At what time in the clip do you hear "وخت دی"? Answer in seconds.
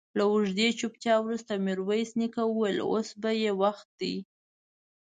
3.61-4.15